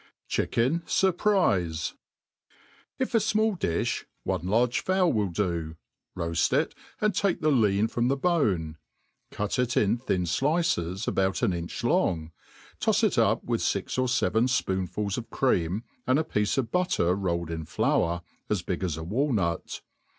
[0.27, 1.93] Chicken Surprize.
[2.97, 5.75] IF a fmall di(h, one large fowl will do;
[6.17, 8.77] roaft it, and take the lean from the bone;
[9.29, 12.31] cut it in thin flices, about an inch long,
[12.79, 17.13] tofs it up with fix or feven ipoonfuls of cream, and a pieco of butter
[17.13, 19.81] rolled in flour, as big as a walnut.